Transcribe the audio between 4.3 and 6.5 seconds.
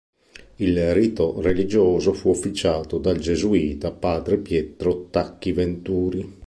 Pietro Tacchi Venturi.